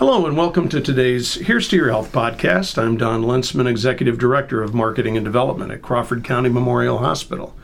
Hello 0.00 0.24
and 0.24 0.34
welcome 0.34 0.66
to 0.70 0.80
today's 0.80 1.34
Here's 1.34 1.68
to 1.68 1.76
Your 1.76 1.90
Health 1.90 2.10
podcast. 2.10 2.82
I'm 2.82 2.96
Don 2.96 3.22
Lensman, 3.22 3.68
Executive 3.68 4.16
Director 4.16 4.62
of 4.62 4.72
Marketing 4.72 5.14
and 5.14 5.26
Development 5.26 5.70
at 5.70 5.82
Crawford 5.82 6.24
County 6.24 6.48
Memorial 6.48 6.96
Hospital. 6.96 7.54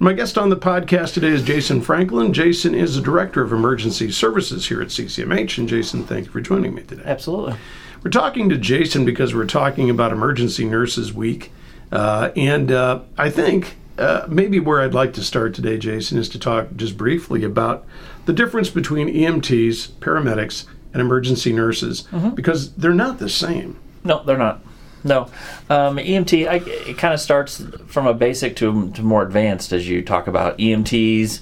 My 0.00 0.12
guest 0.12 0.36
on 0.36 0.48
the 0.48 0.56
podcast 0.56 1.14
today 1.14 1.28
is 1.28 1.44
Jason 1.44 1.80
Franklin. 1.80 2.32
Jason 2.32 2.74
is 2.74 2.96
the 2.96 3.00
Director 3.00 3.42
of 3.42 3.52
Emergency 3.52 4.10
Services 4.10 4.66
here 4.66 4.82
at 4.82 4.88
CCMH. 4.88 5.56
And 5.56 5.68
Jason, 5.68 6.02
thank 6.02 6.26
you 6.26 6.32
for 6.32 6.40
joining 6.40 6.74
me 6.74 6.82
today. 6.82 7.04
Absolutely. 7.04 7.54
We're 8.02 8.10
talking 8.10 8.48
to 8.48 8.58
Jason 8.58 9.04
because 9.04 9.32
we're 9.32 9.46
talking 9.46 9.88
about 9.88 10.10
Emergency 10.10 10.64
Nurses 10.64 11.14
Week. 11.14 11.52
Uh, 11.92 12.32
and 12.34 12.72
uh, 12.72 13.02
I 13.16 13.30
think 13.30 13.76
uh, 13.98 14.26
maybe 14.28 14.58
where 14.58 14.80
I'd 14.80 14.94
like 14.94 15.12
to 15.12 15.22
start 15.22 15.54
today, 15.54 15.78
Jason, 15.78 16.18
is 16.18 16.28
to 16.30 16.40
talk 16.40 16.74
just 16.74 16.96
briefly 16.96 17.44
about 17.44 17.86
the 18.24 18.32
difference 18.32 18.68
between 18.68 19.06
EMTs, 19.06 19.90
paramedics, 20.00 20.66
and 20.92 21.00
emergency 21.00 21.52
nurses 21.52 22.04
mm-hmm. 22.10 22.30
because 22.30 22.72
they're 22.74 22.92
not 22.94 23.18
the 23.18 23.28
same. 23.28 23.78
No, 24.04 24.22
they're 24.24 24.38
not. 24.38 24.60
No, 25.04 25.22
um, 25.70 25.96
EMT. 25.96 26.48
I, 26.48 26.56
it 26.56 26.98
kind 26.98 27.14
of 27.14 27.20
starts 27.20 27.62
from 27.86 28.06
a 28.06 28.14
basic 28.14 28.56
to, 28.56 28.90
to 28.92 29.02
more 29.02 29.22
advanced 29.22 29.72
as 29.72 29.88
you 29.88 30.02
talk 30.02 30.26
about 30.26 30.58
EMTs 30.58 31.40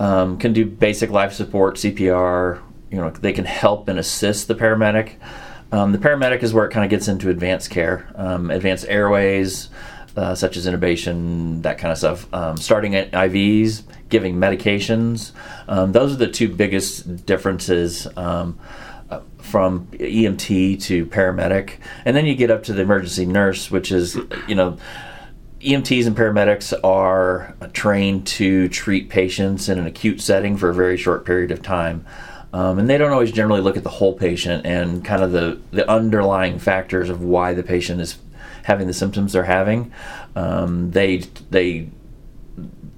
um, 0.00 0.38
can 0.38 0.52
do 0.52 0.66
basic 0.66 1.10
life 1.10 1.32
support, 1.32 1.76
CPR. 1.76 2.60
You 2.90 2.98
know, 2.98 3.10
they 3.10 3.32
can 3.32 3.44
help 3.44 3.88
and 3.88 3.98
assist 3.98 4.48
the 4.48 4.54
paramedic. 4.54 5.14
Um, 5.70 5.92
the 5.92 5.98
paramedic 5.98 6.42
is 6.42 6.54
where 6.54 6.64
it 6.64 6.70
kind 6.70 6.84
of 6.84 6.90
gets 6.90 7.08
into 7.08 7.28
advanced 7.28 7.70
care, 7.70 8.10
um, 8.14 8.50
advanced 8.50 8.86
airways, 8.88 9.68
uh, 10.16 10.34
such 10.34 10.56
as 10.56 10.66
intubation, 10.66 11.62
that 11.62 11.78
kind 11.78 11.92
of 11.92 11.98
stuff. 11.98 12.32
Um, 12.32 12.56
starting 12.56 12.94
at 12.94 13.10
IVs, 13.12 13.82
giving 14.08 14.36
medications. 14.36 15.32
Um, 15.68 15.92
those 15.92 16.14
are 16.14 16.16
the 16.16 16.30
two 16.30 16.48
biggest 16.48 17.26
differences 17.26 18.06
from 19.38 19.86
EMT 19.92 20.82
to 20.82 21.06
paramedic. 21.06 21.74
And 22.04 22.16
then 22.16 22.26
you 22.26 22.34
get 22.34 22.50
up 22.50 22.64
to 22.64 22.72
the 22.72 22.82
emergency 22.82 23.26
nurse, 23.26 23.70
which 23.70 23.90
is, 23.90 24.16
you 24.46 24.54
know, 24.54 24.76
EMTs 25.60 26.06
and 26.06 26.16
paramedics 26.16 26.72
are 26.84 27.54
trained 27.72 28.26
to 28.26 28.68
treat 28.68 29.08
patients 29.08 29.68
in 29.68 29.78
an 29.78 29.86
acute 29.86 30.20
setting 30.20 30.56
for 30.56 30.70
a 30.70 30.74
very 30.74 30.96
short 30.96 31.24
period 31.24 31.50
of 31.50 31.62
time. 31.62 32.04
Um, 32.52 32.78
and 32.78 32.88
they 32.88 32.96
don't 32.96 33.12
always 33.12 33.32
generally 33.32 33.60
look 33.60 33.76
at 33.76 33.82
the 33.82 33.90
whole 33.90 34.14
patient 34.14 34.64
and 34.64 35.04
kind 35.04 35.22
of 35.22 35.32
the, 35.32 35.60
the 35.70 35.90
underlying 35.90 36.58
factors 36.58 37.10
of 37.10 37.22
why 37.22 37.54
the 37.54 37.62
patient 37.62 38.00
is 38.00 38.18
having 38.64 38.86
the 38.86 38.94
symptoms 38.94 39.32
they're 39.32 39.44
having. 39.44 39.92
Um, 40.36 40.90
they 40.92 41.18
they 41.50 41.88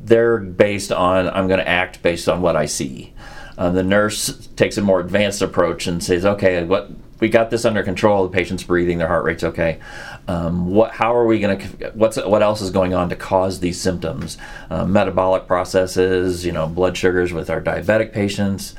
they're 0.03 0.38
based 0.38 0.92
on 0.92 1.28
I'm 1.28 1.48
going 1.48 1.61
to 1.61 1.69
act 1.69 2.03
based 2.03 2.28
on 2.28 2.42
what 2.42 2.56
I 2.56 2.66
see. 2.66 3.12
Uh, 3.61 3.69
the 3.69 3.83
nurse 3.83 4.48
takes 4.56 4.78
a 4.78 4.83
more 4.83 5.00
advanced 5.00 5.42
approach 5.42 5.86
and 5.86 6.03
says, 6.03 6.25
okay, 6.25 6.64
what 6.64 6.91
we 7.20 7.28
got 7.28 7.50
this 7.50 7.66
under 7.66 7.83
control. 7.83 8.25
The 8.25 8.30
patient's 8.30 8.62
breathing, 8.62 8.97
their 8.97 9.06
heart 9.06 9.25
rate's 9.25 9.44
okay. 9.44 9.78
Um, 10.27 10.70
what? 10.70 10.92
How 10.92 11.14
are 11.14 11.27
we 11.27 11.39
going 11.39 11.58
to? 11.58 11.91
What's 11.91 12.16
what 12.16 12.42
else 12.42 12.62
is 12.62 12.70
going 12.70 12.94
on 12.94 13.11
to 13.11 13.16
cause 13.16 13.61
these 13.61 13.78
symptoms? 13.78 14.38
Uh, 14.70 14.86
metabolic 14.86 15.47
processes, 15.47 16.47
you 16.47 16.53
know, 16.53 16.66
blood 16.66 16.97
sugars 16.97 17.34
with 17.34 17.50
our 17.50 17.61
diabetic 17.61 18.12
patients. 18.12 18.75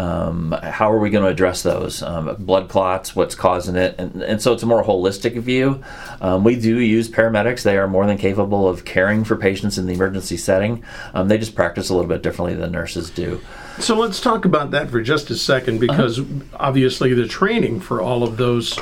Um, 0.00 0.52
how 0.62 0.90
are 0.90 0.98
we 0.98 1.10
going 1.10 1.24
to 1.24 1.30
address 1.30 1.62
those? 1.62 2.02
Um, 2.02 2.34
blood 2.38 2.70
clots, 2.70 3.14
what's 3.14 3.34
causing 3.34 3.76
it? 3.76 3.96
And, 3.98 4.22
and, 4.22 4.40
so 4.40 4.54
it's 4.54 4.62
a 4.62 4.66
more 4.66 4.82
holistic 4.82 5.38
view. 5.42 5.82
Um, 6.22 6.42
we 6.42 6.58
do 6.58 6.78
use 6.78 7.10
paramedics. 7.10 7.64
They 7.64 7.76
are 7.76 7.86
more 7.86 8.06
than 8.06 8.16
capable 8.16 8.66
of 8.66 8.86
caring 8.86 9.24
for 9.24 9.36
patients 9.36 9.76
in 9.76 9.84
the 9.84 9.92
emergency 9.92 10.38
setting. 10.38 10.82
Um, 11.12 11.28
they 11.28 11.36
just 11.36 11.54
practice 11.54 11.90
a 11.90 11.94
little 11.94 12.08
bit 12.08 12.22
differently 12.22 12.54
than 12.54 12.72
nurses 12.72 13.10
do. 13.10 13.42
So 13.78 13.94
let's 13.94 14.22
talk 14.22 14.46
about 14.46 14.70
that 14.70 14.88
for 14.88 15.02
just 15.02 15.28
a 15.28 15.36
second 15.36 15.80
because 15.80 16.18
uh-huh. 16.18 16.44
obviously 16.54 17.12
the 17.12 17.26
training 17.26 17.80
for 17.80 18.00
all 18.00 18.22
of 18.22 18.38
those 18.38 18.78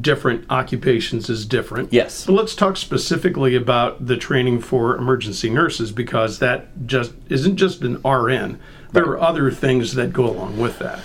different 0.00 0.50
occupations 0.50 1.28
is 1.28 1.44
different. 1.44 1.92
Yes. 1.92 2.24
But 2.24 2.32
let's 2.32 2.54
talk 2.54 2.78
specifically 2.78 3.54
about 3.54 4.06
the 4.06 4.16
training 4.16 4.60
for 4.60 4.96
emergency 4.96 5.50
nurses 5.50 5.92
because 5.92 6.38
that 6.38 6.86
just 6.86 7.12
isn't 7.28 7.56
just 7.56 7.82
an 7.82 8.00
RN 8.02 8.58
there 8.94 9.04
are 9.04 9.20
other 9.20 9.50
things 9.50 9.94
that 9.94 10.12
go 10.12 10.26
along 10.26 10.58
with 10.58 10.78
that. 10.78 11.00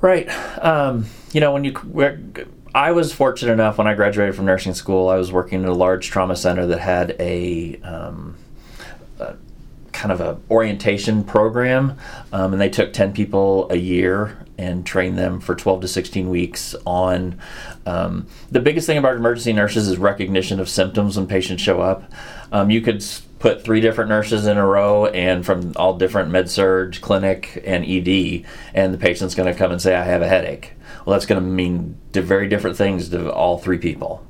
Right. 0.00 0.28
Um, 0.62 1.06
you 1.32 1.40
know, 1.40 1.52
when 1.52 1.64
you, 1.64 1.74
I 2.74 2.92
was 2.92 3.12
fortunate 3.12 3.52
enough 3.52 3.78
when 3.78 3.86
I 3.86 3.94
graduated 3.94 4.34
from 4.34 4.46
nursing 4.46 4.74
school, 4.74 5.08
I 5.08 5.16
was 5.16 5.30
working 5.32 5.62
in 5.62 5.68
a 5.68 5.74
large 5.74 6.08
trauma 6.08 6.34
center 6.34 6.66
that 6.66 6.80
had 6.80 7.14
a, 7.20 7.78
um, 7.82 8.36
a 9.20 9.34
kind 9.92 10.12
of 10.12 10.20
a 10.20 10.38
orientation 10.50 11.24
program, 11.24 11.98
um, 12.32 12.52
and 12.52 12.60
they 12.60 12.68
took 12.68 12.92
ten 12.92 13.12
people 13.12 13.70
a 13.70 13.76
year 13.76 14.38
and 14.58 14.86
trained 14.86 15.18
them 15.18 15.38
for 15.38 15.54
12 15.54 15.82
to 15.82 15.88
16 15.88 16.30
weeks 16.30 16.74
on 16.86 17.38
um, 17.84 18.26
the 18.50 18.60
biggest 18.60 18.86
thing 18.86 18.96
about 18.96 19.14
emergency 19.14 19.52
nurses 19.52 19.86
is 19.86 19.98
recognition 19.98 20.58
of 20.58 20.68
symptoms 20.68 21.16
when 21.16 21.26
patients 21.26 21.62
show 21.62 21.82
up. 21.82 22.10
Um, 22.52 22.70
you 22.70 22.80
could 22.80 23.02
put 23.38 23.62
three 23.62 23.80
different 23.80 24.08
nurses 24.08 24.46
in 24.46 24.56
a 24.56 24.66
row 24.66 25.06
and 25.06 25.44
from 25.44 25.72
all 25.76 25.96
different 25.96 26.30
med 26.30 26.50
surg 26.50 27.00
clinic, 27.00 27.62
and 27.64 27.84
ED, 27.84 28.44
and 28.74 28.94
the 28.94 28.98
patient's 28.98 29.34
going 29.34 29.52
to 29.52 29.58
come 29.58 29.70
and 29.70 29.80
say, 29.80 29.94
I 29.94 30.04
have 30.04 30.22
a 30.22 30.28
headache. 30.28 30.72
Well, 31.04 31.14
that's 31.14 31.26
going 31.26 31.42
to 31.42 31.46
mean 31.46 31.98
very 32.12 32.48
different 32.48 32.76
things 32.76 33.10
to 33.10 33.32
all 33.32 33.58
three 33.58 33.78
people. 33.78 34.26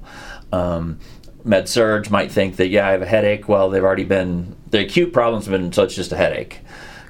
Um, 0.53 0.99
med 1.44 1.69
surg 1.69 2.11
might 2.11 2.33
think 2.33 2.56
that, 2.56 2.69
yeah, 2.69 2.89
I 2.89 2.91
have 2.93 3.03
a 3.03 3.06
headache. 3.06 3.49
Well, 3.49 3.71
they've 3.71 3.84
already 3.84 4.05
been, 4.05 4.56
the 4.71 4.81
acute 4.81 5.12
problem's 5.12 5.47
been, 5.47 5.73
so 5.73 5.84
it's 5.84 5.94
just 5.94 6.12
a 6.12 6.17
headache. 6.17 6.61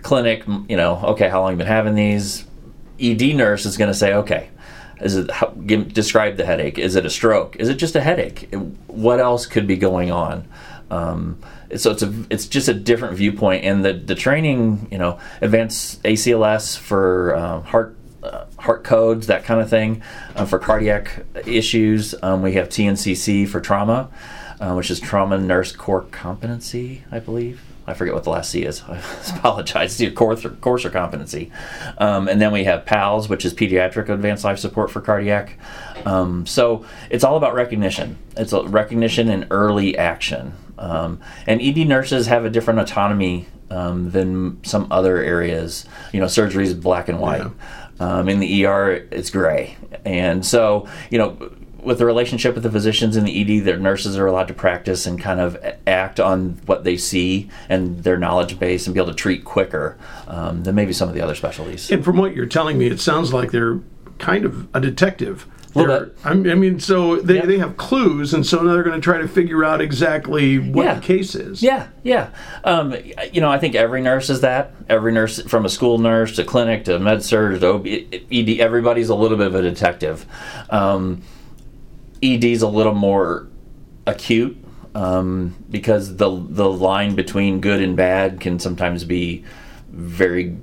Clinic, 0.02 0.44
you 0.68 0.76
know, 0.76 1.00
okay, 1.04 1.28
how 1.28 1.40
long 1.40 1.50
have 1.50 1.58
you 1.58 1.64
been 1.64 1.66
having 1.66 1.94
these? 1.94 2.44
ED 3.00 3.34
nurse 3.34 3.66
is 3.66 3.76
going 3.76 3.90
to 3.90 3.94
say, 3.94 4.14
okay, 4.14 4.48
is 5.00 5.16
it 5.16 5.30
how, 5.30 5.48
give, 5.48 5.92
describe 5.92 6.36
the 6.36 6.44
headache? 6.44 6.78
Is 6.78 6.96
it 6.96 7.04
a 7.04 7.10
stroke? 7.10 7.56
Is 7.56 7.68
it 7.68 7.74
just 7.74 7.96
a 7.96 8.00
headache? 8.00 8.54
What 8.86 9.20
else 9.20 9.46
could 9.46 9.66
be 9.66 9.76
going 9.76 10.10
on? 10.10 10.48
Um, 10.90 11.38
so 11.76 11.90
it's 11.90 12.02
a 12.02 12.24
it's 12.30 12.46
just 12.46 12.68
a 12.68 12.74
different 12.74 13.16
viewpoint, 13.16 13.64
and 13.64 13.84
the 13.84 13.92
the 13.92 14.14
training, 14.14 14.88
you 14.90 14.98
know, 14.98 15.18
advanced 15.40 16.02
ACLS 16.02 16.78
for 16.78 17.34
uh, 17.34 17.60
heart 17.62 17.96
uh, 18.22 18.46
heart 18.58 18.84
codes, 18.84 19.26
that 19.26 19.44
kind 19.44 19.60
of 19.60 19.70
thing, 19.70 20.02
uh, 20.34 20.44
for 20.44 20.58
cardiac 20.58 21.24
issues. 21.46 22.14
Um, 22.22 22.42
we 22.42 22.52
have 22.52 22.68
TNCC 22.68 23.48
for 23.48 23.60
trauma, 23.60 24.10
uh, 24.60 24.74
which 24.74 24.90
is 24.90 25.00
trauma 25.00 25.38
nurse 25.38 25.72
core 25.72 26.02
competency, 26.02 27.04
I 27.10 27.18
believe. 27.18 27.60
I 27.86 27.94
forget 27.94 28.14
what 28.14 28.24
the 28.24 28.30
last 28.30 28.50
C 28.50 28.62
is. 28.62 28.82
I 28.88 29.00
apologize. 29.36 29.96
The 29.96 30.10
course 30.10 30.44
or, 30.44 30.50
course 30.50 30.84
or 30.84 30.90
competency. 30.90 31.52
Um, 31.98 32.28
and 32.28 32.40
then 32.40 32.52
we 32.52 32.64
have 32.64 32.84
PALS, 32.84 33.28
which 33.28 33.44
is 33.44 33.54
pediatric 33.54 34.08
advanced 34.08 34.44
life 34.44 34.58
support 34.58 34.90
for 34.90 35.00
cardiac. 35.00 35.58
Um, 36.04 36.46
so 36.46 36.84
it's 37.10 37.24
all 37.24 37.36
about 37.36 37.54
recognition. 37.54 38.18
It's 38.36 38.52
recognition 38.52 39.28
and 39.28 39.46
early 39.50 39.96
action. 39.96 40.54
Um, 40.78 41.20
and 41.46 41.60
ED 41.62 41.88
nurses 41.88 42.26
have 42.26 42.44
a 42.44 42.50
different 42.50 42.80
autonomy 42.80 43.46
um, 43.70 44.10
than 44.10 44.62
some 44.64 44.86
other 44.90 45.18
areas. 45.22 45.86
You 46.12 46.20
know, 46.20 46.26
surgery 46.26 46.64
is 46.64 46.74
black 46.74 47.08
and 47.08 47.20
white. 47.20 47.42
Yeah. 47.42 47.50
Um, 47.98 48.28
in 48.28 48.40
the 48.40 48.66
ER, 48.66 48.92
it's 49.10 49.30
gray. 49.30 49.76
And 50.04 50.44
so, 50.44 50.86
you 51.10 51.18
know, 51.18 51.50
with 51.86 51.98
the 51.98 52.04
relationship 52.04 52.54
with 52.54 52.64
the 52.64 52.70
physicians 52.70 53.16
in 53.16 53.24
the 53.24 53.58
ED, 53.58 53.64
their 53.64 53.78
nurses 53.78 54.18
are 54.18 54.26
allowed 54.26 54.48
to 54.48 54.54
practice 54.54 55.06
and 55.06 55.20
kind 55.20 55.38
of 55.38 55.56
act 55.86 56.18
on 56.18 56.60
what 56.66 56.82
they 56.82 56.96
see 56.96 57.48
and 57.68 58.02
their 58.02 58.18
knowledge 58.18 58.58
base 58.58 58.86
and 58.86 58.94
be 58.94 59.00
able 59.00 59.12
to 59.12 59.16
treat 59.16 59.44
quicker 59.44 59.96
um, 60.26 60.64
than 60.64 60.74
maybe 60.74 60.92
some 60.92 61.08
of 61.08 61.14
the 61.14 61.20
other 61.20 61.36
specialties. 61.36 61.90
And 61.90 62.04
from 62.04 62.16
what 62.16 62.34
you're 62.34 62.46
telling 62.46 62.76
me, 62.76 62.88
it 62.88 63.00
sounds 63.00 63.32
like 63.32 63.52
they're 63.52 63.80
kind 64.18 64.44
of 64.44 64.68
a 64.74 64.80
detective. 64.80 65.46
I 66.24 66.54
mean, 66.54 66.80
so 66.80 67.16
they, 67.16 67.36
yeah. 67.36 67.44
they 67.44 67.58
have 67.58 67.76
clues, 67.76 68.32
and 68.32 68.46
so 68.46 68.62
now 68.62 68.72
they're 68.72 68.82
going 68.82 68.98
to 68.98 69.04
try 69.04 69.18
to 69.18 69.28
figure 69.28 69.62
out 69.62 69.82
exactly 69.82 70.58
what 70.58 70.86
yeah. 70.86 70.94
the 70.94 71.02
case 71.02 71.34
is. 71.34 71.62
Yeah, 71.62 71.88
yeah. 72.02 72.30
Um, 72.64 72.96
you 73.30 73.42
know, 73.42 73.50
I 73.50 73.58
think 73.58 73.74
every 73.74 74.00
nurse 74.00 74.30
is 74.30 74.40
that. 74.40 74.72
Every 74.88 75.12
nurse, 75.12 75.42
from 75.42 75.66
a 75.66 75.68
school 75.68 75.98
nurse 75.98 76.34
to 76.36 76.44
clinic 76.44 76.86
to 76.86 76.98
med 76.98 77.22
surg 77.22 77.60
to 77.60 77.66
OB, 77.68 77.86
ED, 77.86 78.58
everybody's 78.58 79.10
a 79.10 79.14
little 79.14 79.36
bit 79.36 79.48
of 79.48 79.54
a 79.54 79.62
detective. 79.62 80.24
Um, 80.70 81.22
ED's 82.22 82.62
a 82.62 82.68
little 82.68 82.94
more 82.94 83.48
acute 84.06 84.56
um, 84.94 85.54
because 85.70 86.16
the 86.16 86.28
the 86.30 86.70
line 86.70 87.14
between 87.14 87.60
good 87.60 87.82
and 87.82 87.96
bad 87.96 88.40
can 88.40 88.58
sometimes 88.58 89.04
be 89.04 89.44
very 89.90 90.56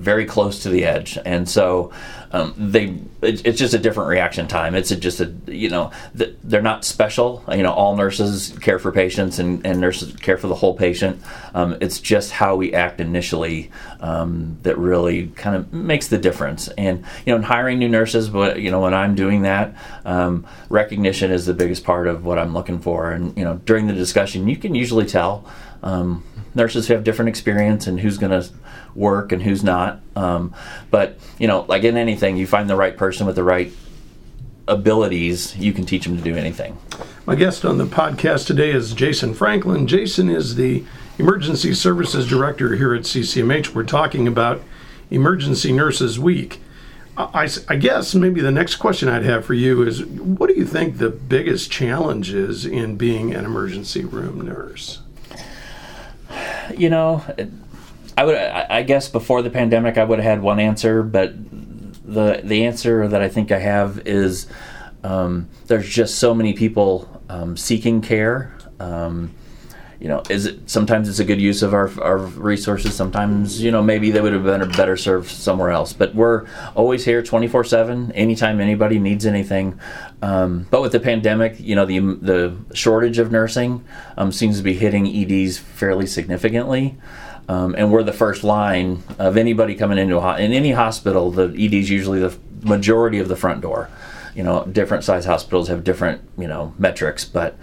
very 0.00 0.24
close 0.24 0.62
to 0.62 0.68
the 0.68 0.84
edge, 0.84 1.18
and 1.24 1.48
so 1.48 1.92
um, 2.32 2.54
they 2.56 2.94
it, 3.22 3.44
it's 3.44 3.58
just 3.58 3.74
a 3.74 3.78
different 3.78 4.08
reaction 4.08 4.46
time. 4.46 4.74
It's 4.74 4.90
a, 4.90 4.96
just 4.96 5.20
a 5.20 5.32
you 5.46 5.68
know 5.68 5.90
th- 6.16 6.36
they're 6.44 6.62
not 6.62 6.84
special. 6.84 7.44
You 7.50 7.62
know, 7.62 7.72
all 7.72 7.96
nurses 7.96 8.56
care 8.60 8.78
for 8.78 8.92
patients 8.92 9.38
and, 9.38 9.64
and 9.66 9.80
nurses 9.80 10.14
care 10.16 10.38
for 10.38 10.46
the 10.46 10.54
whole 10.54 10.74
patient. 10.74 11.20
Um, 11.54 11.76
it's 11.80 12.00
just 12.00 12.30
how 12.30 12.54
we 12.56 12.72
act 12.72 13.00
initially 13.00 13.70
um, 14.00 14.58
that 14.62 14.78
really 14.78 15.28
kind 15.28 15.56
of 15.56 15.72
makes 15.72 16.08
the 16.08 16.18
difference. 16.18 16.68
And 16.68 17.04
you 17.26 17.32
know, 17.32 17.36
in 17.36 17.42
hiring 17.42 17.78
new 17.78 17.88
nurses, 17.88 18.28
but 18.28 18.60
you 18.60 18.70
know, 18.70 18.80
when 18.80 18.94
I'm 18.94 19.14
doing 19.14 19.42
that, 19.42 19.74
um, 20.04 20.46
recognition 20.68 21.32
is 21.32 21.46
the 21.46 21.54
biggest 21.54 21.84
part 21.84 22.06
of 22.06 22.24
what 22.24 22.38
I'm 22.38 22.54
looking 22.54 22.78
for. 22.78 23.10
And 23.10 23.36
you 23.36 23.44
know, 23.44 23.60
during 23.64 23.88
the 23.88 23.94
discussion, 23.94 24.46
you 24.46 24.56
can 24.56 24.74
usually 24.74 25.06
tell 25.06 25.50
um, 25.82 26.24
nurses 26.54 26.86
who 26.86 26.94
have 26.94 27.04
different 27.04 27.28
experience 27.28 27.86
and 27.86 28.00
who's 28.00 28.18
going 28.18 28.40
to 28.40 28.48
work 28.94 29.32
and 29.32 29.42
who's 29.42 29.62
not. 29.62 30.00
Um, 30.16 30.54
but 30.90 31.18
you 31.38 31.46
know, 31.46 31.62
like 31.68 31.84
in 31.84 31.96
anything, 31.96 32.36
you 32.36 32.46
find 32.46 32.68
the 32.68 32.76
right 32.76 32.96
person 32.96 33.26
with 33.26 33.36
the 33.36 33.44
right 33.44 33.72
abilities, 34.68 35.56
you 35.56 35.72
can 35.72 35.84
teach 35.84 36.04
them 36.04 36.16
to 36.16 36.22
do 36.22 36.36
anything. 36.36 36.78
My 37.26 37.34
guest 37.34 37.64
on 37.64 37.78
the 37.78 37.86
podcast 37.86 38.46
today 38.46 38.70
is 38.70 38.94
Jason 38.94 39.34
Franklin. 39.34 39.86
Jason 39.86 40.30
is 40.30 40.54
the 40.54 40.84
Emergency 41.18 41.74
Services 41.74 42.26
Director 42.26 42.76
here 42.76 42.94
at 42.94 43.02
CCMH. 43.02 43.74
We're 43.74 43.84
talking 43.84 44.26
about 44.26 44.62
Emergency 45.10 45.72
Nurses 45.72 46.18
Week. 46.18 46.60
I, 47.16 47.48
I, 47.68 47.76
guess 47.76 48.14
maybe 48.14 48.40
the 48.40 48.52
next 48.52 48.76
question 48.76 49.08
I'd 49.08 49.24
have 49.24 49.44
for 49.44 49.52
you 49.52 49.82
is 49.82 50.06
what 50.06 50.48
do 50.48 50.54
you 50.54 50.64
think 50.64 50.96
the 50.96 51.10
biggest 51.10 51.70
challenge 51.70 52.32
is 52.32 52.64
in 52.64 52.96
being 52.96 53.34
an 53.34 53.44
emergency 53.44 54.04
room 54.04 54.40
nurse? 54.40 55.00
You 56.74 56.88
know, 56.88 57.22
I 58.20 58.24
would 58.24 58.36
I 58.36 58.82
guess 58.82 59.08
before 59.08 59.40
the 59.40 59.48
pandemic 59.48 59.96
I 59.96 60.04
would 60.04 60.18
have 60.18 60.30
had 60.30 60.42
one 60.42 60.60
answer, 60.60 61.02
but 61.02 61.32
the 62.04 62.42
the 62.44 62.66
answer 62.66 63.08
that 63.08 63.22
I 63.22 63.30
think 63.30 63.50
I 63.50 63.58
have 63.60 64.06
is 64.06 64.46
um, 65.02 65.48
there's 65.68 65.88
just 65.88 66.18
so 66.18 66.34
many 66.34 66.52
people 66.52 67.22
um, 67.30 67.56
seeking 67.56 68.02
care. 68.02 68.54
Um, 68.78 69.32
you 70.00 70.08
know, 70.08 70.22
is 70.30 70.46
it 70.46 70.68
sometimes 70.68 71.10
it's 71.10 71.18
a 71.18 71.24
good 71.24 71.40
use 71.40 71.62
of 71.62 71.74
our, 71.74 71.90
our 72.00 72.16
resources. 72.16 72.94
Sometimes, 72.94 73.62
you 73.62 73.70
know, 73.70 73.82
maybe 73.82 74.10
they 74.10 74.22
would 74.22 74.32
have 74.32 74.44
been 74.44 74.66
better 74.70 74.96
served 74.96 75.28
somewhere 75.30 75.70
else. 75.70 75.92
But 75.92 76.14
we're 76.14 76.46
always 76.74 77.04
here 77.04 77.22
24 77.22 77.64
7, 77.64 78.12
anytime 78.12 78.60
anybody 78.60 78.98
needs 78.98 79.26
anything. 79.26 79.78
Um, 80.22 80.66
but 80.70 80.80
with 80.80 80.92
the 80.92 81.00
pandemic, 81.00 81.60
you 81.60 81.74
know, 81.76 81.84
the, 81.84 81.98
the 81.98 82.56
shortage 82.74 83.18
of 83.18 83.30
nursing 83.30 83.84
um, 84.16 84.32
seems 84.32 84.56
to 84.56 84.62
be 84.62 84.72
hitting 84.72 85.06
EDs 85.06 85.58
fairly 85.58 86.06
significantly. 86.06 86.96
Um, 87.50 87.74
and 87.76 87.92
we're 87.92 88.02
the 88.02 88.12
first 88.12 88.42
line 88.42 89.02
of 89.18 89.36
anybody 89.36 89.74
coming 89.74 89.98
into 89.98 90.16
a 90.16 90.38
in 90.38 90.52
any 90.52 90.72
hospital. 90.72 91.30
The 91.30 91.48
ED 91.48 91.74
is 91.74 91.90
usually 91.90 92.20
the 92.20 92.38
majority 92.62 93.18
of 93.18 93.28
the 93.28 93.36
front 93.36 93.60
door. 93.60 93.90
You 94.34 94.44
know, 94.44 94.64
different 94.64 95.04
size 95.04 95.24
hospitals 95.26 95.68
have 95.68 95.82
different 95.82 96.22
you 96.38 96.46
know 96.46 96.72
metrics, 96.78 97.24
but 97.24 97.58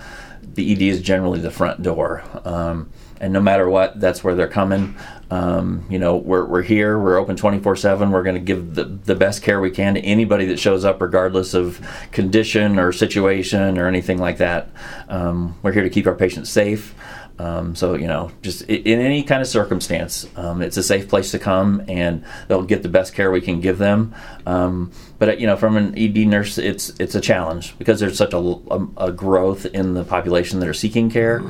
the 0.57 0.73
ED 0.73 0.81
is 0.81 1.01
generally 1.01 1.39
the 1.39 1.51
front 1.51 1.83
door. 1.83 2.23
Um, 2.43 2.91
and 3.21 3.31
no 3.31 3.39
matter 3.39 3.69
what, 3.69 3.99
that's 3.99 4.23
where 4.23 4.35
they're 4.35 4.47
coming. 4.47 4.95
Um, 5.29 5.85
you 5.89 5.99
know, 5.99 6.17
we're, 6.17 6.45
we're 6.45 6.63
here, 6.63 6.99
we're 6.99 7.17
open 7.17 7.35
24 7.35 7.75
7. 7.75 8.11
We're 8.11 8.23
going 8.23 8.35
to 8.35 8.41
give 8.41 8.73
the, 8.73 8.85
the 8.85 9.15
best 9.15 9.43
care 9.43 9.61
we 9.61 9.69
can 9.71 9.93
to 9.93 10.01
anybody 10.01 10.47
that 10.47 10.57
shows 10.59 10.83
up, 10.83 10.99
regardless 10.99 11.53
of 11.53 11.79
condition 12.11 12.79
or 12.79 12.91
situation 12.91 13.77
or 13.77 13.87
anything 13.87 14.17
like 14.17 14.37
that. 14.39 14.69
Um, 15.09 15.57
we're 15.61 15.73
here 15.73 15.83
to 15.83 15.89
keep 15.89 16.07
our 16.07 16.15
patients 16.15 16.49
safe. 16.49 16.95
Um, 17.39 17.75
so 17.75 17.93
you 17.95 18.07
know, 18.07 18.31
just 18.41 18.63
in 18.63 18.99
any 18.99 19.23
kind 19.23 19.41
of 19.41 19.47
circumstance, 19.47 20.27
um, 20.35 20.61
it's 20.61 20.77
a 20.77 20.83
safe 20.83 21.07
place 21.07 21.31
to 21.31 21.39
come, 21.39 21.83
and 21.87 22.23
they'll 22.47 22.63
get 22.63 22.83
the 22.83 22.89
best 22.89 23.13
care 23.13 23.29
we 23.31 23.41
can 23.41 23.61
give 23.61 23.77
them. 23.77 24.15
Um, 24.45 24.91
but 25.19 25.39
you 25.39 25.47
know, 25.47 25.55
from 25.55 25.77
an 25.77 25.97
ED 25.97 26.27
nurse, 26.27 26.57
it's 26.57 26.89
it's 26.99 27.15
a 27.15 27.21
challenge 27.21 27.77
because 27.77 27.99
there's 27.99 28.17
such 28.17 28.33
a, 28.33 28.37
a, 28.37 28.87
a 28.97 29.11
growth 29.11 29.65
in 29.67 29.93
the 29.93 30.03
population 30.03 30.59
that 30.59 30.69
are 30.69 30.73
seeking 30.73 31.09
care. 31.09 31.43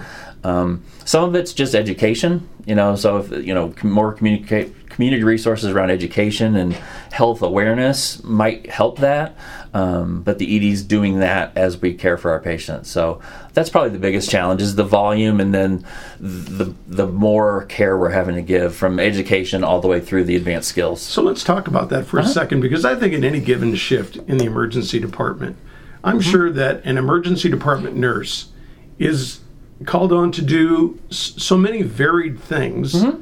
Um, 0.48 0.84
some 1.04 1.26
of 1.26 1.36
it's 1.36 1.52
just 1.52 1.76
education, 1.76 2.48
you 2.66 2.74
know. 2.74 2.96
So 2.96 3.18
if 3.18 3.32
you 3.46 3.54
know 3.54 3.74
more 3.84 4.14
communicate 4.14 4.90
community 4.90 5.24
resources 5.24 5.70
around 5.70 5.92
education 5.92 6.56
and 6.56 6.74
health 7.12 7.42
awareness 7.42 8.24
might 8.24 8.70
help 8.70 9.00
that. 9.00 9.36
Um, 9.74 10.24
but 10.24 10.40
the 10.40 10.56
ED 10.56 10.64
is 10.64 10.84
doing 10.84 11.20
that 11.20 11.56
as 11.56 11.80
we 11.80 11.94
care 11.94 12.18
for 12.18 12.32
our 12.32 12.40
patients. 12.40 12.90
So 12.90 13.22
that's 13.54 13.70
probably 13.70 13.92
the 13.92 14.00
biggest 14.00 14.30
challenge 14.30 14.62
is 14.62 14.76
the 14.76 14.86
volume 14.86 15.42
and 15.42 15.54
then 15.54 15.86
the 16.20 16.74
the 16.88 17.08
more 17.08 17.66
care 17.66 17.98
we're 17.98 18.12
having 18.12 18.36
to 18.36 18.42
give 18.42 18.74
from 18.74 19.00
education 19.00 19.66
all 19.66 19.82
the 19.82 19.88
way 19.88 20.00
through 20.00 20.24
the 20.24 20.38
advanced 20.38 20.70
skills. 20.70 21.02
So 21.02 21.22
let's 21.22 21.44
talk 21.44 21.68
about 21.68 21.90
that 21.90 22.06
for 22.06 22.20
uh-huh. 22.20 22.30
a 22.30 22.32
second 22.32 22.62
because 22.62 22.86
I 22.86 22.96
think 22.96 23.14
in 23.14 23.26
any 23.26 23.42
given 23.42 23.76
shift 23.76 24.16
in 24.16 24.38
the 24.38 24.46
emergency 24.46 25.00
department, 25.00 25.58
I'm 26.06 26.20
mm-hmm. 26.20 26.32
sure 26.32 26.52
that 26.52 26.86
an 26.86 26.98
emergency 26.98 27.50
department 27.50 27.98
nurse 27.98 28.50
is 28.98 29.42
called 29.86 30.12
on 30.12 30.32
to 30.32 30.42
do 30.42 31.00
so 31.10 31.58
many 31.58 31.82
varied 31.82 32.40
things 32.40 32.94
mm-hmm. 32.94 33.22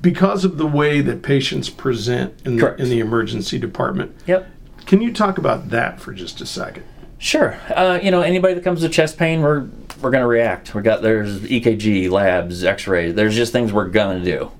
because 0.00 0.44
of 0.44 0.58
the 0.58 0.66
way 0.66 1.00
that 1.00 1.22
patients 1.22 1.70
present 1.70 2.34
in 2.44 2.56
the, 2.56 2.76
in 2.76 2.90
the 2.90 3.00
emergency 3.00 3.58
department. 3.58 4.14
Yep. 4.26 4.46
Can 4.86 5.00
you 5.00 5.12
talk 5.12 5.38
about 5.38 5.70
that 5.70 6.00
for 6.00 6.12
just 6.12 6.40
a 6.40 6.46
second? 6.46 6.84
Sure. 7.18 7.58
Uh, 7.74 7.98
you 8.02 8.10
know, 8.10 8.20
anybody 8.20 8.54
that 8.54 8.64
comes 8.64 8.82
with 8.82 8.92
chest 8.92 9.16
pain, 9.16 9.40
we're 9.40 9.66
we're 10.02 10.10
going 10.10 10.20
to 10.20 10.26
react. 10.26 10.74
We 10.74 10.82
got 10.82 11.00
there's 11.00 11.40
EKG, 11.40 12.10
labs, 12.10 12.62
X-ray. 12.62 13.12
There's 13.12 13.34
just 13.34 13.52
things 13.52 13.72
we're 13.72 13.88
going 13.88 14.22
to 14.22 14.24
do. 14.24 14.50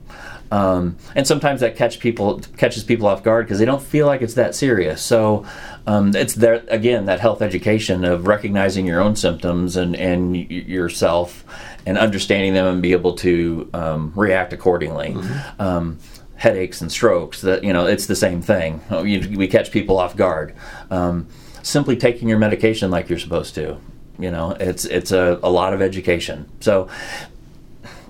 Um, 0.51 0.97
and 1.15 1.27
sometimes 1.27 1.61
that 1.61 1.77
catch 1.77 1.99
people 1.99 2.41
catches 2.57 2.85
people 2.85 3.07
off 3.07 3.23
guard 3.23 3.47
because 3.47 3.59
they 3.59 3.65
don't 3.65 3.83
feel 3.83 4.07
like 4.07 4.23
it's 4.23 4.35
that 4.35 4.55
serious. 4.55 5.03
So 5.03 5.45
um, 5.87 6.15
it's 6.15 6.35
there 6.35 6.65
again 6.69 7.07
that 7.07 7.21
health 7.21 7.43
education 7.43 8.05
of 8.05 8.27
recognizing 8.27 8.87
your 8.87 9.01
own 9.01 9.17
symptoms 9.17 9.77
and 9.77 9.97
and 9.97 10.37
yourself 10.51 11.45
and 11.87 11.99
understanding 11.99 12.55
them 12.55 12.67
and 12.67 12.83
be 12.83 12.93
able 12.93 13.15
to 13.17 13.69
um, 13.75 14.13
react 14.15 14.53
accordingly. 14.53 15.15
Mm-hmm. 15.15 15.63
Um, 15.63 15.99
headaches 16.37 16.81
and 16.81 16.91
strokes 16.91 17.41
that 17.43 17.65
you 17.65 17.73
know 17.73 17.87
it's 17.87 18.07
the 18.07 18.17
same 18.17 18.43
thing. 18.43 18.81
We 18.91 19.49
catch 19.49 19.71
people 19.71 19.99
off 19.99 20.17
guard. 20.17 20.55
Um, 20.91 21.29
simply 21.63 21.97
taking 21.97 22.29
your 22.29 22.39
medication 22.39 22.91
like 22.91 23.09
you're 23.09 23.19
supposed 23.19 23.55
to. 23.57 23.79
You 24.19 24.31
know, 24.31 24.53
it's 24.61 24.85
it's 24.85 25.11
a, 25.11 25.41
a 25.43 25.51
lot 25.51 25.75
of 25.75 25.83
education. 25.83 26.49
So 26.61 26.89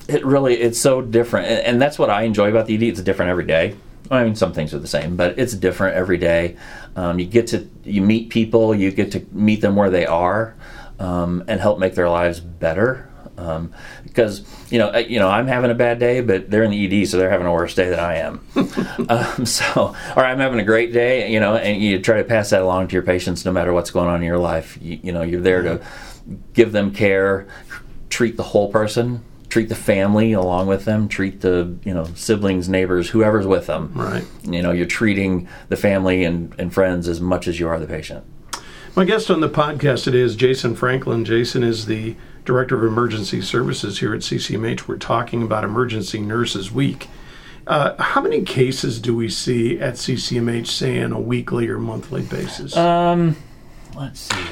it 0.09 0.25
really 0.25 0.55
it's 0.55 0.81
so 0.81 1.01
different 1.01 1.47
and, 1.47 1.61
and, 1.61 1.83
that's 1.83 1.99
what 1.99 2.11
i 2.11 2.23
enjoy 2.23 2.51
about 2.51 2.67
the 2.67 2.75
ed 2.75 2.83
it's 2.83 3.01
different 3.03 3.31
every 3.31 3.47
day. 3.47 3.75
I 4.11 4.25
mean 4.25 4.35
some 4.35 4.53
things 4.53 4.75
are 4.75 4.79
the 4.79 4.87
same 4.87 5.17
but 5.17 5.39
it's 5.39 5.55
different 5.55 5.97
every 5.97 6.19
day. 6.19 6.57
Um, 6.95 7.19
you 7.19 7.27
get 7.27 7.47
to 7.49 7.69
you 7.85 8.03
meet 8.03 8.29
people 8.31 8.75
you 8.75 8.91
get 8.91 9.13
to 9.13 9.25
meet 9.33 9.61
them 9.63 9.77
where 9.77 9.91
they 9.91 10.07
are 10.07 10.55
um, 10.99 11.45
and 11.49 11.61
help 11.61 11.79
make 11.79 11.95
their 11.95 12.09
lives 12.09 12.41
better. 12.41 13.11
Um, 13.37 13.73
because 14.05 14.47
you 14.71 14.79
know 14.79 14.97
you 14.97 15.19
know 15.19 15.29
I'm 15.29 15.49
having 15.49 15.73
a 15.73 15.75
bad 15.75 15.99
day, 15.99 16.21
but 16.21 16.51
they're 16.51 16.63
in 16.63 16.71
the 16.71 17.03
ED, 17.03 17.09
so 17.09 17.19
they're 17.19 17.31
having 17.31 17.49
a 17.49 17.53
worse 17.53 17.75
day 17.75 17.91
than 17.91 17.99
I 17.99 18.19
am. 18.19 18.47
um, 19.09 19.45
so, 19.45 19.97
or 20.17 20.25
I'm 20.25 20.39
having 20.39 20.61
a 20.61 20.65
great 20.65 20.93
day, 20.93 21.33
you 21.33 21.41
know, 21.41 21.57
and 21.57 21.83
you 21.83 22.01
try 22.01 22.19
to 22.19 22.25
pass 22.25 22.51
that 22.51 22.63
along 22.63 22.89
to 22.89 22.93
your 22.93 23.03
patients, 23.03 23.45
no 23.45 23.51
matter 23.51 23.73
what's 23.73 23.91
going 23.91 24.09
on 24.09 24.21
in 24.21 24.23
your 24.23 24.39
life. 24.39 24.79
You, 24.81 25.01
you 25.03 25.13
know, 25.13 25.23
you're 25.23 25.41
there 25.41 25.63
to 25.63 25.85
give 26.53 26.71
them 26.71 26.93
care, 26.93 27.49
treat 28.09 28.37
the 28.37 28.45
whole 28.45 28.71
person, 28.71 29.25
treat 29.55 29.69
the 29.69 29.75
family 29.77 30.33
along 30.33 30.67
with 30.67 30.85
them, 30.85 31.07
treat 31.07 31.41
the 31.41 31.79
you 31.85 31.95
know 31.95 32.07
siblings, 32.17 32.69
neighbors, 32.69 33.11
whoever's 33.11 33.47
with 33.47 33.69
them. 33.69 33.93
Right. 33.95 34.25
You 34.43 34.61
know, 34.61 34.73
you're 34.73 34.85
treating 34.85 35.49
the 35.69 35.77
family 35.77 36.25
and, 36.25 36.53
and 36.59 36.75
friends 36.75 37.07
as 37.07 37.21
much 37.21 37.47
as 37.47 37.61
you 37.61 37.69
are 37.69 37.79
the 37.79 37.87
patient. 37.87 38.25
My 38.97 39.05
guest 39.05 39.31
on 39.31 39.41
the 39.41 39.49
podcast 39.49 40.03
today 40.03 40.19
is 40.19 40.35
Jason 40.35 40.75
Franklin. 40.75 41.25
Jason 41.25 41.63
is 41.63 41.87
the 41.87 42.17
director 42.45 42.77
of 42.77 42.83
emergency 42.83 43.41
services 43.41 44.01
here 44.01 44.13
at 44.13 44.23
CCMH. 44.23 44.89
We're 44.89 44.97
talking 44.97 45.45
about 45.45 45.63
Emergency 45.63 46.19
Nurses 46.19 46.73
Week. 46.73 47.07
Uh, 47.69 47.95
how 48.03 48.23
many 48.23 48.43
cases 48.43 48.99
do 48.99 49.15
we 49.15 49.29
see 49.29 49.79
at 49.79 49.95
CCMH, 49.95 50.67
say, 50.67 51.01
on 51.01 51.13
a 51.13 51.21
weekly 51.21 51.69
or 51.69 51.79
monthly 51.79 52.23
basis? 52.23 52.77
Um, 52.77 53.37
let's 53.97 54.19
see. 54.19 54.45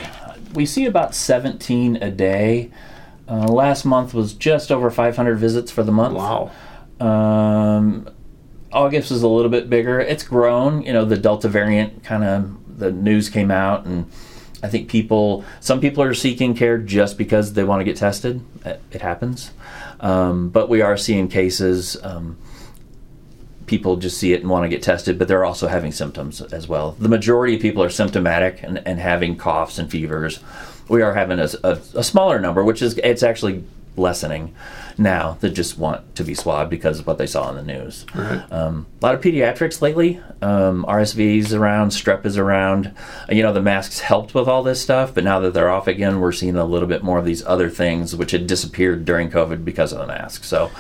We 0.54 0.64
see 0.64 0.87
about 0.87 1.16
17 1.16 1.97
a 1.97 2.12
day. 2.12 2.71
Uh, 3.29 3.47
last 3.47 3.85
month 3.85 4.14
was 4.14 4.35
just 4.35 4.73
over 4.73 4.91
500 4.91 5.37
visits 5.37 5.71
for 5.71 5.83
the 5.83 5.93
month. 5.93 6.14
Wow. 6.14 6.50
Um, 7.00 8.09
August 8.73 9.11
was 9.11 9.23
a 9.23 9.29
little 9.29 9.50
bit 9.50 9.69
bigger. 9.69 10.00
It's 10.00 10.25
grown. 10.25 10.83
You 10.83 10.93
know, 10.93 11.05
the 11.05 11.17
Delta 11.17 11.49
variant 11.49 12.05
kind 12.05 12.25
of 12.25 12.79
the 12.79 12.91
news 12.91 13.29
came 13.29 13.50
out, 13.50 13.85
and 13.85 14.11
I 14.62 14.69
think 14.69 14.88
people, 14.88 15.45
some 15.61 15.81
people 15.81 16.02
are 16.02 16.14
seeking 16.14 16.55
care 16.55 16.79
just 16.79 17.19
because 17.19 17.52
they 17.52 17.64
want 17.64 17.81
to 17.81 17.85
get 17.85 17.97
tested. 17.97 18.43
It, 18.64 18.81
it 18.91 19.02
happens, 19.02 19.50
um, 20.00 20.49
but 20.49 20.69
we 20.69 20.81
are 20.81 20.97
seeing 20.97 21.29
cases. 21.29 21.97
Um, 22.02 22.38
people 23.67 23.97
just 23.97 24.19
see 24.19 24.33
it 24.33 24.41
and 24.41 24.50
want 24.50 24.64
to 24.64 24.69
get 24.69 24.83
tested, 24.83 25.19
but 25.19 25.29
they're 25.29 25.45
also 25.45 25.69
having 25.69 25.93
symptoms 25.93 26.41
as 26.41 26.69
well. 26.69 26.93
The 26.93 27.09
majority 27.09 27.57
of 27.57 27.62
people 27.62 27.83
are 27.83 27.91
symptomatic 27.91 28.62
and, 28.62 28.83
and 28.87 28.99
having 28.99 29.37
coughs 29.37 29.79
and 29.79 29.91
fevers 29.91 30.41
we 30.89 31.03
are 31.03 31.15
having 31.15 31.39
a, 31.39 31.49
a, 31.65 31.79
a 31.95 32.05
smaller 32.05 32.41
number, 32.41 32.65
which 32.65 32.83
is 32.83 32.99
it's 32.99 33.23
actually 33.23 33.65
lessening 33.97 34.55
now 34.99 35.37
that 35.41 35.51
just 35.51 35.79
want 35.79 36.15
to 36.17 36.25
be 36.25 36.35
swabbed 36.35 36.71
because 36.71 37.01
of 37.01 37.07
what 37.07 37.19
they 37.19 37.27
saw 37.27 37.49
in 37.51 37.57
the 37.57 37.62
news. 37.62 38.07
Right. 38.15 38.41
Um, 38.53 38.87
a 39.01 39.07
lot 39.07 39.15
of 39.15 39.21
pediatrics 39.21 39.81
lately. 39.81 40.21
Um, 40.41 40.85
RSV's 40.89 41.53
around, 41.55 41.91
strep 41.91 42.25
is 42.25 42.39
around. 42.39 42.95
You 43.29 43.43
know, 43.43 43.53
the 43.53 43.62
masks 43.62 44.01
helped 44.01 44.35
with 44.35 44.49
all 44.49 44.62
this 44.62 44.81
stuff, 44.81 45.15
but 45.15 45.25
now 45.25 45.41
that 45.41 45.55
they're 45.55 45.71
off 45.71 45.87
again, 45.87 46.21
we're 46.21 46.33
seeing 46.33 46.57
a 46.57 46.65
little 46.65 46.89
bit 46.89 47.03
more 47.03 47.19
of 47.19 47.25
these 47.25 47.45
other 47.45 47.71
things 47.71 48.15
which 48.15 48.31
had 48.31 48.47
disappeared 48.47 49.05
during 49.05 49.31
COVID 49.31 49.65
because 49.65 49.93
of 49.93 49.99
the 49.99 50.07
mask. 50.07 50.45
So, 50.45 50.71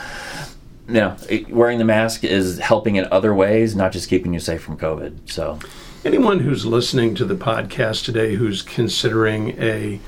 you 0.88 0.94
know, 0.94 1.16
it, 1.28 1.48
wearing 1.50 1.78
the 1.78 1.84
mask 1.84 2.24
is 2.24 2.58
helping 2.58 2.96
in 2.96 3.06
other 3.10 3.34
ways, 3.34 3.74
not 3.74 3.92
just 3.92 4.08
keeping 4.08 4.34
you 4.34 4.40
safe 4.40 4.62
from 4.62 4.78
COVID. 4.78 5.30
So. 5.30 5.58
Anyone 6.04 6.40
who's 6.40 6.66
listening 6.66 7.14
to 7.14 7.24
the 7.24 7.36
podcast 7.36 8.04
today 8.04 8.34
who's 8.34 8.60
considering 8.60 9.50
a 9.62 10.00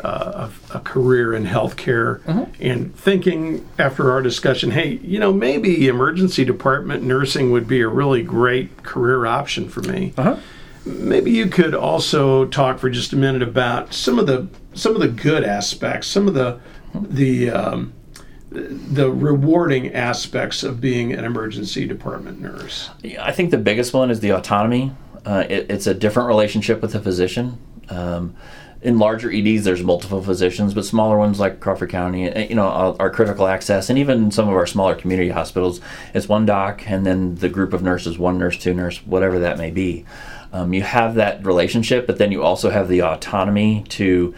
uh, 0.00 0.48
a, 0.72 0.78
a 0.78 0.80
career 0.80 1.32
in 1.34 1.44
healthcare 1.44 2.20
and 2.58 2.96
thinking 2.96 3.68
after 3.78 4.10
our 4.10 4.20
discussion, 4.20 4.72
hey, 4.72 4.94
you 5.02 5.18
know, 5.18 5.32
maybe 5.32 5.86
emergency 5.86 6.44
department 6.44 7.04
nursing 7.04 7.52
would 7.52 7.68
be 7.68 7.80
a 7.82 7.86
really 7.86 8.22
great 8.22 8.82
career 8.82 9.26
option 9.26 9.68
for 9.68 9.80
me. 9.82 10.12
Uh-huh. 10.16 10.38
Maybe 10.84 11.30
you 11.30 11.46
could 11.46 11.74
also 11.74 12.46
talk 12.46 12.80
for 12.80 12.90
just 12.90 13.12
a 13.12 13.16
minute 13.16 13.42
about 13.42 13.94
some 13.94 14.18
of 14.18 14.26
the 14.26 14.48
some 14.72 14.94
of 14.94 15.00
the 15.00 15.08
good 15.08 15.44
aspects, 15.44 16.08
some 16.08 16.26
of 16.26 16.34
the 16.34 16.58
the 16.94 17.50
um, 17.50 17.92
the 18.50 19.10
rewarding 19.10 19.94
aspects 19.94 20.62
of 20.62 20.80
being 20.80 21.12
an 21.12 21.24
emergency 21.24 21.86
department 21.86 22.40
nurse. 22.40 22.90
I 23.20 23.32
think 23.32 23.50
the 23.50 23.58
biggest 23.58 23.94
one 23.94 24.10
is 24.10 24.20
the 24.20 24.30
autonomy. 24.30 24.92
Uh, 25.24 25.44
it, 25.48 25.70
it's 25.70 25.86
a 25.86 25.94
different 25.94 26.28
relationship 26.28 26.82
with 26.82 26.92
the 26.92 27.00
physician. 27.00 27.58
Um, 27.88 28.34
in 28.82 28.98
larger 28.98 29.30
EDs, 29.30 29.62
there's 29.62 29.82
multiple 29.82 30.22
physicians, 30.22 30.74
but 30.74 30.84
smaller 30.84 31.16
ones 31.16 31.38
like 31.38 31.60
Crawford 31.60 31.90
County, 31.90 32.32
uh, 32.32 32.40
you 32.40 32.56
know, 32.56 32.96
our 32.98 33.10
critical 33.10 33.46
access, 33.46 33.88
and 33.88 33.98
even 33.98 34.32
some 34.32 34.48
of 34.48 34.54
our 34.54 34.66
smaller 34.66 34.96
community 34.96 35.30
hospitals, 35.30 35.80
it's 36.14 36.28
one 36.28 36.44
doc 36.46 36.82
and 36.90 37.06
then 37.06 37.36
the 37.36 37.48
group 37.48 37.72
of 37.72 37.82
nurses, 37.82 38.18
one 38.18 38.38
nurse, 38.38 38.58
two 38.58 38.74
nurse, 38.74 38.98
whatever 39.06 39.38
that 39.38 39.56
may 39.56 39.70
be. 39.70 40.04
Um, 40.52 40.74
you 40.74 40.82
have 40.82 41.14
that 41.14 41.46
relationship, 41.46 42.06
but 42.06 42.18
then 42.18 42.32
you 42.32 42.42
also 42.42 42.70
have 42.70 42.88
the 42.88 43.02
autonomy 43.02 43.84
to 43.90 44.34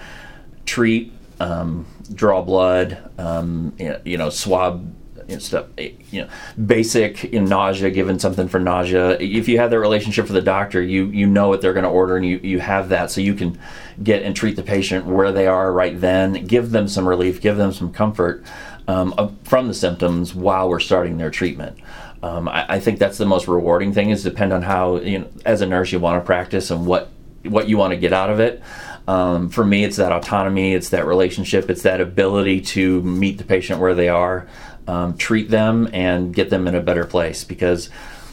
treat, 0.67 1.13
um, 1.41 1.87
draw 2.13 2.43
blood, 2.43 3.11
um, 3.19 3.75
you 4.05 4.19
know, 4.19 4.29
swab 4.29 4.95
you 5.29 5.35
know, 5.35 5.39
stuff, 5.41 5.67
eh, 5.79 5.93
you 6.11 6.23
know, 6.23 6.29
basic 6.67 7.25
you 7.33 7.41
know, 7.41 7.47
nausea, 7.47 7.91
given 7.91 8.19
something 8.19 8.49
for 8.49 8.59
nausea. 8.59 9.19
If 9.21 9.49
you 9.49 9.59
have 9.59 9.71
that 9.71 9.79
relationship 9.79 10.25
with 10.25 10.35
the 10.35 10.43
doctor, 10.43 10.83
you 10.83 11.07
you 11.07 11.27
know 11.27 11.49
what 11.49 11.61
they're 11.61 11.73
going 11.73 11.85
to 11.85 11.91
order, 11.91 12.17
and 12.17 12.27
you 12.27 12.39
you 12.39 12.61
have 12.61 12.89
that, 12.91 13.11
so 13.11 13.21
you 13.21 13.35
can 13.35 13.59
get 14.03 14.23
and 14.23 14.35
treat 14.35 14.57
the 14.57 14.63
patient 14.63 15.07
where 15.07 15.33
they 15.33 15.47
are 15.47 15.73
right 15.73 16.01
then, 16.01 16.47
give 16.47 16.71
them 16.71 16.89
some 16.89 17.09
relief, 17.09 17.41
give 17.41 17.57
them 17.57 17.73
some 17.73 17.93
comfort 17.93 18.45
um, 18.89 19.39
from 19.45 19.69
the 19.69 19.75
symptoms 19.75 20.35
while 20.35 20.69
we're 20.69 20.81
starting 20.81 21.17
their 21.17 21.31
treatment. 21.31 21.79
Um, 22.23 22.49
I, 22.49 22.77
I 22.77 22.81
think 22.81 22.99
that's 22.99 23.19
the 23.19 23.27
most 23.27 23.49
rewarding 23.49 23.93
thing 23.93 24.11
is 24.11 24.23
depend 24.23 24.53
on 24.53 24.63
how 24.63 24.97
you 24.97 25.21
know 25.21 25.29
as 25.45 25.61
a 25.61 25.67
nurse 25.67 25.93
you 25.93 25.99
want 25.99 26.23
to 26.23 26.27
practice 26.27 26.71
and 26.71 26.87
what 26.87 27.11
what 27.45 27.69
you 27.69 27.77
want 27.77 27.93
to 27.93 27.97
get 27.97 28.13
out 28.13 28.31
of 28.31 28.41
it. 28.41 28.63
Um, 29.07 29.51
for 29.51 29.65
me, 29.65 29.85
it's 29.85 29.97
that 29.97 30.13
autonomy, 30.13 30.73
it's 30.73 30.89
that 30.91 31.07
relationship, 31.07 31.69
it's 31.69 31.83
that 31.83 32.01
ability 32.01 32.63
to 32.63 33.03
meet 33.03 33.37
the 33.37 33.45
patient 33.45 33.81
where 33.81 33.95
they 33.95 34.09
are, 34.09 34.49
um, 34.87 35.17
treat 35.17 35.51
them, 35.51 35.89
and 35.93 36.35
get 36.35 36.51
them 36.51 36.67
in 36.67 36.75
a 36.75 36.81
better 36.81 37.05
place. 37.05 37.45
Because, 37.45 37.91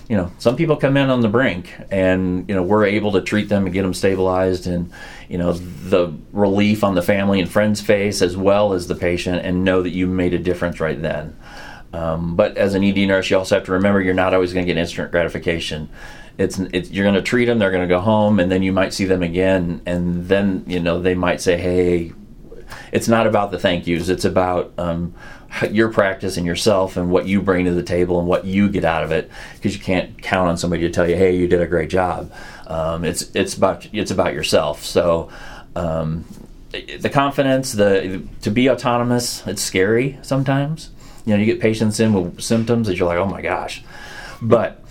you 0.07 0.17
know, 0.17 0.31
some 0.37 0.55
people 0.55 0.75
come 0.75 0.97
in 0.97 1.09
on 1.09 1.21
the 1.21 1.29
brink, 1.29 1.73
and 1.89 2.47
you 2.47 2.55
know 2.55 2.63
we're 2.63 2.85
able 2.85 3.11
to 3.13 3.21
treat 3.21 3.49
them 3.49 3.65
and 3.65 3.73
get 3.73 3.83
them 3.83 3.93
stabilized, 3.93 4.67
and 4.67 4.91
you 5.29 5.37
know 5.37 5.53
the 5.53 6.13
relief 6.31 6.83
on 6.83 6.95
the 6.95 7.01
family 7.01 7.39
and 7.39 7.49
friends' 7.49 7.81
face 7.81 8.21
as 8.21 8.35
well 8.35 8.73
as 8.73 8.87
the 8.87 8.95
patient, 8.95 9.45
and 9.45 9.63
know 9.63 9.81
that 9.81 9.91
you 9.91 10.07
made 10.07 10.33
a 10.33 10.39
difference 10.39 10.79
right 10.79 11.01
then. 11.01 11.35
Um, 11.93 12.35
but 12.35 12.57
as 12.57 12.73
an 12.73 12.83
ED 12.83 13.07
nurse, 13.07 13.29
you 13.29 13.37
also 13.37 13.55
have 13.55 13.65
to 13.65 13.73
remember 13.73 14.01
you're 14.01 14.13
not 14.13 14.33
always 14.33 14.53
going 14.53 14.65
to 14.65 14.73
get 14.73 14.79
instant 14.79 15.11
gratification. 15.11 15.89
It's, 16.37 16.57
it's 16.57 16.89
you're 16.89 17.03
going 17.03 17.15
to 17.15 17.21
treat 17.21 17.45
them, 17.45 17.59
they're 17.59 17.71
going 17.71 17.87
to 17.87 17.93
go 17.93 17.99
home, 17.99 18.39
and 18.39 18.51
then 18.51 18.63
you 18.63 18.71
might 18.71 18.93
see 18.93 19.05
them 19.05 19.21
again, 19.21 19.81
and 19.85 20.27
then 20.27 20.63
you 20.65 20.79
know 20.79 21.01
they 21.01 21.13
might 21.13 21.41
say, 21.41 21.57
"Hey, 21.57 22.13
it's 22.91 23.07
not 23.07 23.27
about 23.27 23.51
the 23.51 23.59
thank 23.59 23.85
yous. 23.85 24.09
It's 24.09 24.25
about 24.25 24.73
um, 24.77 25.13
your 25.69 25.89
practice 25.89 26.37
and 26.37 26.45
yourself 26.45 26.97
and 26.97 27.09
what 27.09 27.25
you 27.25 27.41
bring 27.41 27.65
to 27.65 27.71
the 27.71 27.83
table 27.83 28.19
and 28.19 28.27
what 28.27 28.45
you 28.45 28.69
get 28.69 28.85
out 28.85 29.03
of 29.03 29.11
it. 29.11 29.29
Because 29.55 29.75
you 29.75 29.81
can't 29.81 30.21
count 30.21 30.49
on 30.49 30.57
somebody 30.57 30.83
to 30.83 30.89
tell 30.89 31.09
you, 31.09 31.15
"Hey, 31.15 31.35
you 31.35 31.47
did 31.47 31.61
a 31.61 31.67
great 31.67 31.89
job." 31.89 32.31
Um, 32.67 33.03
it's 33.05 33.33
it's 33.35 33.55
about 33.55 33.87
it's 33.93 34.11
about 34.11 34.33
yourself. 34.33 34.83
So. 34.83 35.29
Um, 35.73 36.25
the 36.99 37.09
confidence, 37.09 37.73
the 37.73 38.23
to 38.41 38.49
be 38.49 38.69
autonomous, 38.69 39.45
it's 39.45 39.61
scary 39.61 40.17
sometimes. 40.21 40.89
You 41.25 41.33
know, 41.33 41.39
you 41.39 41.45
get 41.45 41.59
patients 41.59 41.99
in 41.99 42.13
with 42.13 42.41
symptoms 42.41 42.87
that 42.87 42.97
you're 42.97 43.07
like, 43.07 43.17
oh 43.17 43.25
my 43.25 43.41
gosh, 43.41 43.83
but 44.41 44.81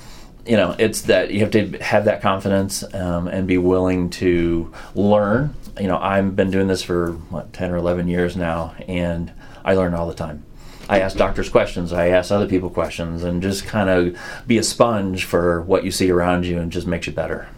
you 0.47 0.57
know, 0.57 0.75
it's 0.79 1.03
that 1.03 1.31
you 1.31 1.41
have 1.41 1.51
to 1.53 1.79
have 1.79 2.05
that 2.07 2.23
confidence 2.23 2.83
um, 2.95 3.29
and 3.29 3.47
be 3.47 3.59
willing 3.59 4.11
to 4.11 4.73
learn. 4.95 5.55
You 5.79 5.87
know, 5.87 5.99
I've 5.99 6.35
been 6.37 6.51
doing 6.51 6.67
this 6.67 6.83
for 6.83 7.13
what 7.13 7.53
ten 7.53 7.71
or 7.71 7.77
eleven 7.77 8.09
years 8.09 8.37
now, 8.37 8.75
and 8.89 9.33
I 9.65 9.75
learn 9.75 9.95
all 9.95 10.07
the 10.07 10.15
time. 10.15 10.45
I 10.91 10.99
ask 10.99 11.17
doctors 11.17 11.49
questions, 11.49 11.93
I 11.93 12.09
ask 12.09 12.33
other 12.33 12.49
people 12.49 12.69
questions, 12.69 13.23
and 13.23 13.41
just 13.41 13.65
kind 13.65 13.89
of 13.89 14.19
be 14.47 14.59
a 14.59 14.65
sponge 14.65 15.25
for 15.25 15.63
what 15.63 15.85
you 15.85 15.93
see 15.93 16.11
around 16.11 16.47
you, 16.47 16.59
and 16.59 16.73
just 16.73 16.85
makes 16.85 17.07
you 17.07 17.13
better. 17.13 17.49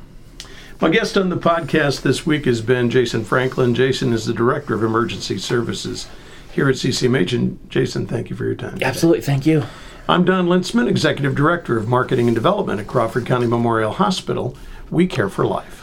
My 0.82 0.90
guest 0.90 1.16
on 1.16 1.30
the 1.30 1.38
podcast 1.38 2.02
this 2.02 2.26
week 2.26 2.44
has 2.44 2.60
been 2.60 2.90
Jason 2.90 3.24
Franklin. 3.24 3.74
Jason 3.74 4.12
is 4.12 4.26
the 4.26 4.34
Director 4.34 4.74
of 4.74 4.82
Emergency 4.82 5.38
Services 5.38 6.08
here 6.52 6.68
at 6.68 6.74
CCMH. 6.74 7.32
And 7.32 7.70
Jason, 7.70 8.06
thank 8.06 8.28
you 8.28 8.36
for 8.36 8.44
your 8.44 8.54
time. 8.54 8.74
today. 8.74 8.84
Absolutely, 8.84 9.22
thank 9.22 9.46
you. 9.46 9.62
I'm 10.08 10.26
Don 10.26 10.46
Lintzman, 10.46 10.88
Executive 10.88 11.34
Director 11.34 11.78
of 11.78 11.88
Marketing 11.88 12.28
and 12.28 12.34
Development 12.34 12.80
at 12.80 12.86
Crawford 12.86 13.24
County 13.24 13.46
Memorial 13.46 13.92
Hospital. 13.92 14.58
We 14.90 15.06
care 15.06 15.30
for 15.30 15.46
life. 15.46 15.81